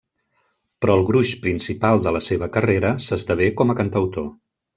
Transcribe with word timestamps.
Però 0.85 0.95
el 0.99 1.03
gruix 1.09 1.33
principal 1.43 2.01
de 2.07 2.13
la 2.15 2.21
seva 2.29 2.49
carrera 2.57 2.95
s'esdevé 3.05 3.51
com 3.61 3.75
a 3.75 3.77
cantautor. 3.83 4.29